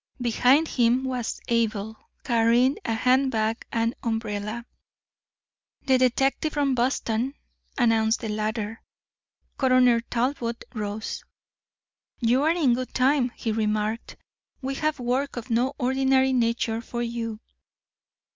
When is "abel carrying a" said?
1.47-2.93